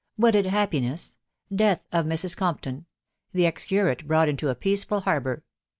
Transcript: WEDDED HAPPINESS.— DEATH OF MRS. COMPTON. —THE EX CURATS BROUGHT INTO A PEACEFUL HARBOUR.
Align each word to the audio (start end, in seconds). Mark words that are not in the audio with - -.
WEDDED 0.17 0.47
HAPPINESS.— 0.47 1.19
DEATH 1.55 1.81
OF 1.91 2.07
MRS. 2.07 2.35
COMPTON. 2.35 2.87
—THE 3.33 3.45
EX 3.45 3.65
CURATS 3.65 4.01
BROUGHT 4.07 4.29
INTO 4.29 4.47
A 4.49 4.55
PEACEFUL 4.55 5.01
HARBOUR. 5.01 5.43